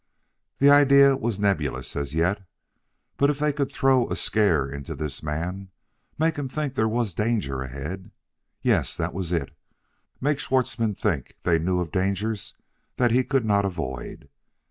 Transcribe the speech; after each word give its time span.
The 0.57 0.71
idea 0.71 1.15
was 1.15 1.39
nebulous 1.39 1.95
as 1.95 2.15
yet... 2.15 2.41
but 3.17 3.29
if 3.29 3.37
they 3.37 3.53
could 3.53 3.69
throw 3.71 4.09
a 4.09 4.15
scare 4.15 4.67
into 4.67 4.95
this 4.95 5.21
man 5.21 5.69
make 6.17 6.37
him 6.37 6.49
think 6.49 6.73
there 6.73 6.87
was 6.89 7.13
danger 7.13 7.61
ahead.... 7.61 8.09
Yes, 8.63 8.97
that 8.97 9.13
was 9.13 9.31
it: 9.31 9.55
make 10.19 10.39
Schwartzmann 10.39 10.95
think 10.95 11.35
they 11.43 11.59
knew 11.59 11.79
of 11.79 11.91
dangers 11.91 12.55
that 12.97 13.11
he 13.11 13.23
could 13.23 13.45
not 13.45 13.63
avoid. 13.63 14.27